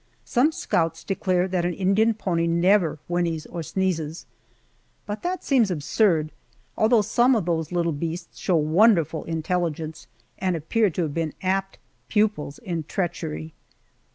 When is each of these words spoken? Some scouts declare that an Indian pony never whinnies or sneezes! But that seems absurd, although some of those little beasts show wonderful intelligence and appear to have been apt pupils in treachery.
Some 0.25 0.51
scouts 0.51 1.03
declare 1.03 1.47
that 1.47 1.63
an 1.63 1.75
Indian 1.75 2.15
pony 2.15 2.47
never 2.47 2.97
whinnies 3.07 3.45
or 3.45 3.61
sneezes! 3.61 4.25
But 5.05 5.21
that 5.21 5.43
seems 5.43 5.69
absurd, 5.69 6.31
although 6.75 7.03
some 7.03 7.35
of 7.35 7.45
those 7.45 7.71
little 7.71 7.91
beasts 7.91 8.39
show 8.39 8.55
wonderful 8.55 9.23
intelligence 9.25 10.07
and 10.39 10.55
appear 10.55 10.89
to 10.89 11.03
have 11.03 11.13
been 11.13 11.33
apt 11.43 11.77
pupils 12.09 12.57
in 12.57 12.81
treachery. 12.85 13.53